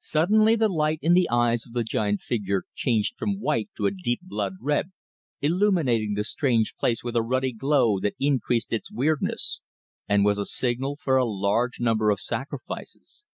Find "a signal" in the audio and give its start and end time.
10.38-10.96